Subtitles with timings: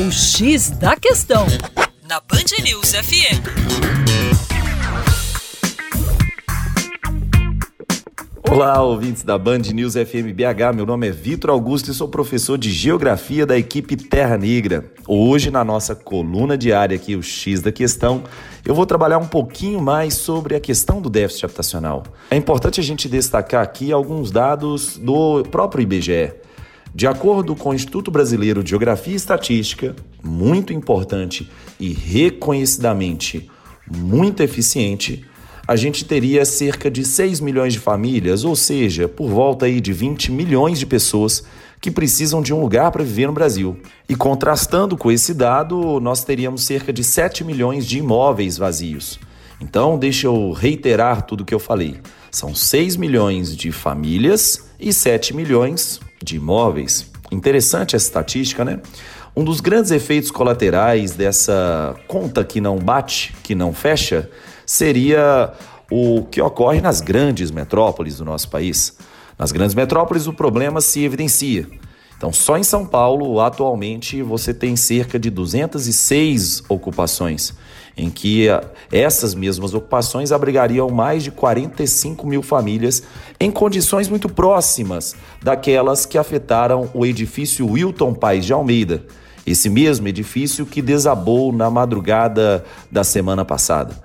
[0.00, 1.44] O X da Questão,
[2.08, 3.42] na Band News FM.
[8.48, 10.76] Olá, ouvintes da Band News FM BH.
[10.76, 14.84] Meu nome é Vitor Augusto e sou professor de Geografia da equipe Terra Negra.
[15.04, 18.22] Hoje, na nossa coluna diária aqui, o X da Questão,
[18.64, 22.04] eu vou trabalhar um pouquinho mais sobre a questão do déficit habitacional.
[22.30, 26.46] É importante a gente destacar aqui alguns dados do próprio IBGE.
[26.94, 31.48] De acordo com o Instituto Brasileiro de Geografia e Estatística, muito importante
[31.78, 33.50] e reconhecidamente
[33.90, 35.24] muito eficiente,
[35.66, 39.92] a gente teria cerca de 6 milhões de famílias, ou seja, por volta aí de
[39.92, 41.44] 20 milhões de pessoas
[41.80, 43.78] que precisam de um lugar para viver no Brasil.
[44.08, 49.20] E contrastando com esse dado, nós teríamos cerca de 7 milhões de imóveis vazios.
[49.60, 51.98] Então, deixa eu reiterar tudo o que eu falei.
[52.30, 57.10] São 6 milhões de famílias e 7 milhões de imóveis.
[57.30, 58.80] Interessante essa estatística, né?
[59.36, 64.28] Um dos grandes efeitos colaterais dessa conta que não bate, que não fecha,
[64.66, 65.52] seria
[65.90, 68.96] o que ocorre nas grandes metrópoles do nosso país.
[69.38, 71.66] Nas grandes metrópoles, o problema se evidencia.
[72.18, 77.54] Então, só em São Paulo, atualmente, você tem cerca de 206 ocupações,
[77.96, 78.60] em que eh,
[78.90, 83.04] essas mesmas ocupações abrigariam mais de 45 mil famílias
[83.38, 89.06] em condições muito próximas daquelas que afetaram o edifício Wilton Pais de Almeida,
[89.46, 93.96] esse mesmo edifício que desabou na madrugada da semana passada.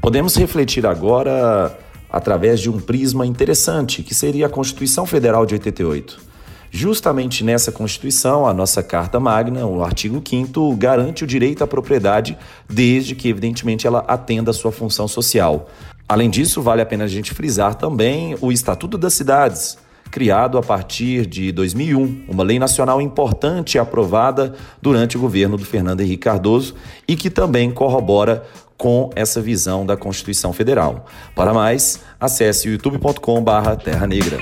[0.00, 1.76] Podemos refletir agora
[2.08, 6.35] através de um prisma interessante, que seria a Constituição Federal de 88.
[6.70, 12.36] Justamente nessa Constituição, a nossa Carta Magna, o artigo 5 garante o direito à propriedade,
[12.68, 15.68] desde que, evidentemente, ela atenda a sua função social.
[16.08, 19.76] Além disso, vale a pena a gente frisar também o Estatuto das Cidades,
[20.10, 26.00] criado a partir de 2001, uma lei nacional importante aprovada durante o governo do Fernando
[26.00, 26.74] Henrique Cardoso
[27.08, 28.44] e que também corrobora
[28.76, 31.06] com essa visão da Constituição Federal.
[31.34, 34.38] Para mais, acesse youtube.com/terra negra.